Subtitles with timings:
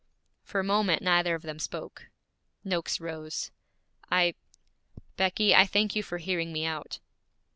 [0.43, 2.07] For a moment neither of them spoke.
[2.63, 3.51] Noakes rose.
[4.11, 4.33] 'I
[5.15, 6.97] Becky, I thank you for hearing me out.'